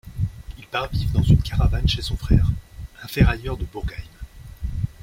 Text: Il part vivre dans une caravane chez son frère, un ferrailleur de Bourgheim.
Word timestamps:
Il 0.57 0.65
part 0.65 0.89
vivre 0.89 1.11
dans 1.13 1.21
une 1.21 1.43
caravane 1.43 1.87
chez 1.87 2.01
son 2.01 2.17
frère, 2.17 2.47
un 3.03 3.07
ferrailleur 3.07 3.55
de 3.55 3.65
Bourgheim. 3.65 4.01